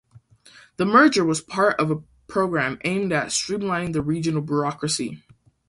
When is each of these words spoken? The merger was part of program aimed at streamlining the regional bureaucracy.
The 0.77 0.85
merger 0.87 1.23
was 1.23 1.41
part 1.41 1.79
of 1.79 2.03
program 2.25 2.79
aimed 2.83 3.11
at 3.13 3.27
streamlining 3.27 3.93
the 3.93 4.01
regional 4.01 4.41
bureaucracy. 4.41 5.21